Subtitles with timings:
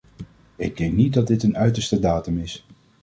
[0.55, 2.65] Ik denk niet dat dit een uiterste datum is.